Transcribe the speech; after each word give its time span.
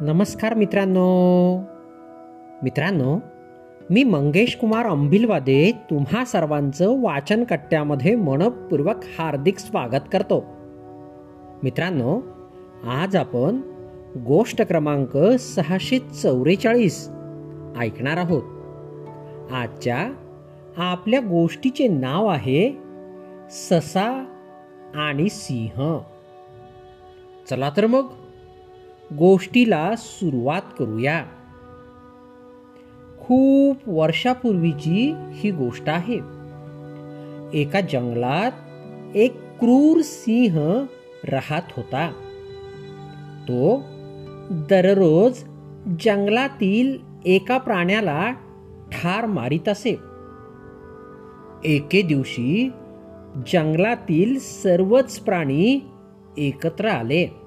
नमस्कार 0.00 0.54
मित्रांनो. 0.54 1.58
मित्रांनो 2.62 3.18
मी 3.90 4.04
मंगेश 4.04 4.56
कुमार 4.56 4.86
अंबिलवादे 4.86 5.72
तुम्हा 5.90 6.24
सर्वांचं 6.24 7.02
वाचन 7.02 7.44
कट्ट्यामध्ये 7.44 8.16
मनपूर्वक 8.16 8.96
हार्दिक 9.18 9.58
स्वागत 9.58 10.08
करतो. 10.12 10.44
मित्रांनो 11.62 12.20
आज 12.86 13.16
आपण 13.16 13.60
गोष्ट 14.26 14.62
क्रमांक 14.62 15.18
सहाशे 15.38 15.98
चौवेचाळीस 15.98 17.08
ऐकणार 17.78 18.16
आहोत. 18.16 18.42
आजच्या 19.52 20.12
आपल्या 20.76 21.20
गोष्टीचे 21.20 21.88
नाव 21.88 22.26
आहे 22.26 22.78
ससा 23.50 24.24
आणि 24.94 25.28
सिंह. 25.28 25.98
चला 27.50 27.70
तर 27.76 27.86
मग. 27.86 28.06
गोष्टीला 29.12 29.92
सुरुवात 29.96 30.62
करूया. 30.78 31.24
खूप 33.20 33.76
वर्षापूर्वीची 33.86 35.14
ही 35.32 35.50
गोष्ट 35.50 35.88
आहे. 35.88 36.16
एका 37.60 37.80
जंगलात 37.80 38.52
एक 39.16 39.32
क्रूर 39.32 40.00
सिंह 40.00 40.84
राहत 41.24 41.62
होता. 41.76 42.10
तो 43.42 43.82
दररोज 44.50 45.44
जंगलातील 46.00 46.98
एका 47.24 47.58
प्राण्याला 47.58 48.32
ठार 48.92 49.26
मारित 49.26 49.68
असे. 49.68 49.96
एके 51.64 52.02
दिवशी 52.02 52.70
जंगलातील 53.52 54.38
सर्वच 54.38 55.18
प्राणी 55.18 55.80
एकत्र 56.38 56.88
आले. 56.88 57.37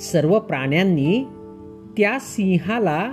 सर्व 0.00 0.38
प्राण्यांनी 0.38 1.24
त्या 1.96 2.18
सिंहाला 2.20 3.12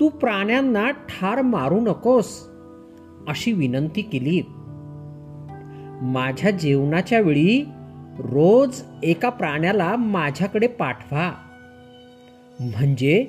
तू 0.00 0.08
प्राण्यांना 0.08 0.90
ठार 0.90 1.42
मारू 1.42 1.80
नकोस 1.80 2.48
अशी 3.28 3.52
विनंती 3.52 4.02
केली 4.02 4.42
माझ्या 6.02 6.50
जेवणाच्या 6.50 7.20
वेळी 7.20 7.64
रोज 8.18 8.82
एका 9.02 9.28
प्राण्याला 9.28 9.96
माझ्याकडे 9.96 10.66
पाठवा. 10.66 11.32
म्हणजे 12.60 13.26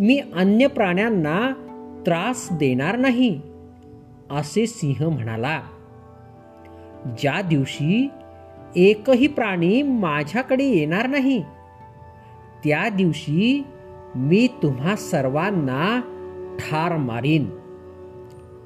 मी 0.00 0.20
अन्य 0.36 0.66
प्राण्यांना 0.66 1.52
त्रास 2.06 2.48
देणार 2.52 2.96
नाही 2.96 3.40
असे 4.30 4.66
सिंह 4.66 5.08
म्हणाला. 5.08 5.60
ज्या 7.18 7.40
दिवशी 7.42 8.08
एकही 8.76 9.26
प्राणी 9.26 9.82
माझ्याकडे 9.82 10.64
येणार 10.64 11.06
नाही 11.06 11.42
त्या 12.64 12.88
दिवशी 12.88 13.62
मी 14.14 14.48
तुम्हा 14.62 14.96
सर्वांना 14.96 16.00
ठार 16.58 16.96
मारीन. 16.96 17.50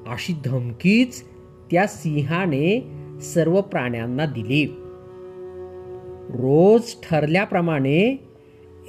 अशी 0.07 0.33
धमकीच 0.45 1.23
त्या 1.71 1.87
सिंहाने 1.87 2.91
सर्व 3.21 3.61
प्राण्यांना 3.61 4.25
दिली. 4.25 4.65
रोज 6.29 6.95
ठरल्याप्रमाणे 7.03 8.29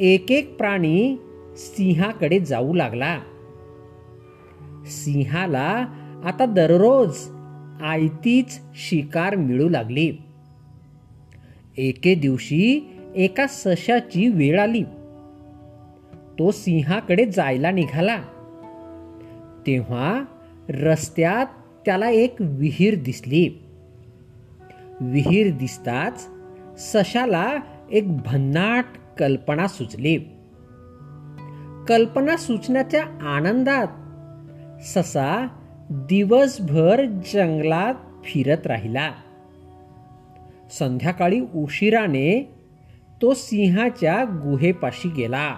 एक 0.00 0.33
एक 0.33 0.56
प्राणी 0.56 1.16
सिंहाकडे 1.56 2.41
जाऊ 2.41 2.74
लागला. 2.74 3.20
सिंहाला 4.86 5.86
आता 6.24 6.46
दररोज 6.46 7.18
आयतीच 7.83 8.61
शिकार 8.74 9.36
मिळू 9.36 9.68
लागली. 9.68 10.12
एके 11.77 12.14
दिवशी 12.14 12.94
एका 13.15 13.47
सशाची 13.48 14.29
वेळ 14.29 14.61
आली. 14.61 14.83
तो 16.39 16.51
सिंहाकडे 16.51 17.25
जायला 17.25 17.70
निघाला. 17.70 18.17
तेव्हा 19.67 20.25
रस्त्यात 20.69 21.47
त्याला 21.86 22.11
एक 22.11 22.36
विहीर 22.41 22.95
दिसली. 22.95 23.63
विहीर 25.01 25.55
दिसताच 25.55 26.29
सशाला 26.79 27.57
एक 27.91 28.17
भन्नाट 28.17 28.85
कल्पना 29.19 29.67
सुचली. 29.67 30.19
कल्पना 31.89 32.36
सुचण्याच्या 32.36 33.03
आनंदात 33.23 33.86
ससा 34.83 35.48
दिवसभर 35.91 37.05
जंगलात 37.05 37.95
फिरत 38.24 38.67
राहिला. 38.67 39.11
संध्याकाळी 40.79 41.41
उशिराने 41.55 42.55
तो 43.24 43.35
सिंहाच्या 43.35 44.24
गुहेपाशी 44.24 45.08
गेला. 45.08 45.55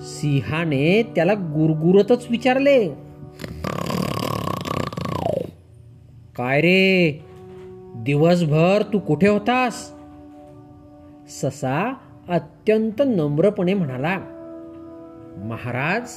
सिंहाने 0.00 1.02
त्याला 1.14 1.34
गुरगुरतच 1.34 2.26
विचारले. 2.30 2.88
काय 6.36 6.60
रे? 6.60 7.24
दिवसभर 7.96 8.82
तू 8.92 8.98
कुठे 8.98 9.28
होतास? 9.28 9.92
ससा 11.28 11.94
अत्यंत 12.28 13.02
नम्रपणे 13.06 13.74
म्हणाला. 13.74 14.18
महाराज 15.36 16.10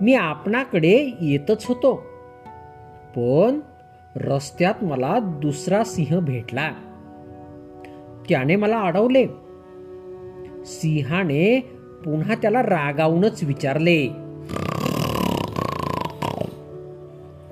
मी 0.00 0.14
आपणाकडे 0.14 1.10
येतच 1.20 1.66
होतो. 1.66 1.94
पण 3.16 3.60
रस्त्यात 4.16 4.84
मला 4.84 5.18
दुसरा 5.18 5.84
सिंह 5.84 6.20
भेटला. 6.20 6.70
त्याने 8.30 8.56
मला 8.56 8.80
अडवले. 8.80 9.26
सिंहाने 10.64 11.60
पुन्हा 12.04 12.34
त्याला 12.34 12.62
रागावूनच 12.62 13.44
विचारले. 13.44 14.06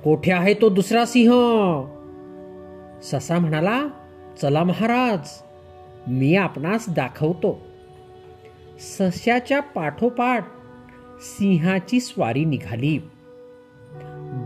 कोठे 0.03 0.31
आहे 0.31 0.53
तो 0.53 0.69
दुसरा 0.69 1.05
सिंह? 1.05 1.31
ससा 3.03 3.39
म्हणाला 3.39 3.87
चला 4.41 4.63
महाराज 4.63 5.19
मी 6.07 6.35
आपणास 6.35 6.85
दाखवतो. 6.89 7.61
सस्याच्या 8.79 9.59
पाठोपाठ 9.59 10.47
सिंहाची 11.19 11.99
स्वारी 11.99 12.45
निघाली. 12.45 12.99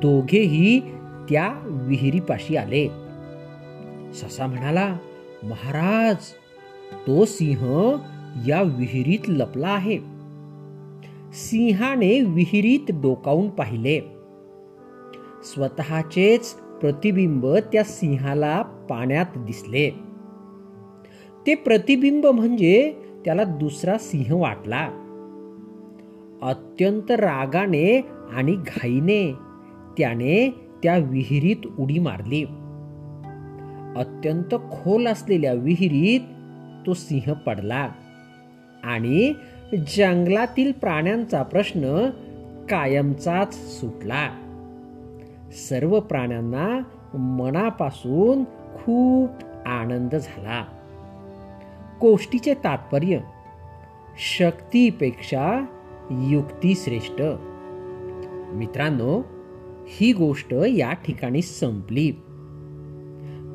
दोघेही 0.02 0.80
त्या 1.30 1.54
विहिरीपाशी 1.66 2.56
आले. 2.56 2.88
ससा 4.14 4.48
म्हणाला 4.48 4.98
महाराज 5.44 6.16
तो 7.08 7.26
सिंह 7.26 7.96
या 8.48 8.62
विहिरीत 8.62 9.20
लपला 9.28 9.68
आहे. 9.68 9.98
सिंहाने 11.34 12.22
विहिरीत 12.22 12.80
डोकावून 12.90 13.50
पाहिले. 13.50 14.00
स्वतःचेच 15.44 16.54
प्रतिबिंब 16.54 17.46
त्या 17.46 17.84
सिंहाला 17.84 18.62
पाण्यात 18.62 19.26
दिसले. 19.38 19.90
ते 21.48 21.56
प्रतिबिंब 21.56 22.26
म्हणजे 22.26 22.94
त्याला 23.26 23.44
दुसरा 23.44 23.98
सिंह 23.98 24.42
वाटला. 24.42 24.90
अत्यंत 26.42 27.12
रागाने 27.12 28.06
आणि 28.34 28.56
घाईने 28.56 29.34
त्याने 29.98 30.56
त्या 30.84 30.98
विहिरीत 30.98 31.68
उडी 31.80 32.00
मारली. 32.00 32.46
अत्यंत 33.96 34.56
खोल 34.72 35.08
असलेल्या 35.08 35.54
विहिरीत 35.54 36.22
तो 36.88 36.94
सिंह 36.94 37.34
पडला. 37.34 37.90
आणि 38.84 39.34
जंगलातील 39.96 40.72
प्राण्यांचा 40.72 41.44
प्रश्न 41.44 42.10
कायमचाच 42.70 43.54
सुटला. 43.54 44.30
सर्व 45.70 46.00
प्राण्यांना 46.00 46.80
मनापासून 47.18 48.44
खूप 48.76 49.30
आनंद 49.66 50.16
झाला. 50.16 50.66
गोष्टीचे 52.02 52.54
तात्पर्य 52.54 53.18
शक्तीपेक्षा 54.38 55.66
युक्ती 56.12 56.74
श्रेष्ठ. 56.76 57.22
मित्रांनो 58.54 59.22
ही 59.88 60.14
गोष्ट 60.14 60.54
या 60.54 60.94
ठिकाणी 60.94 61.42
संपली. 61.42 62.12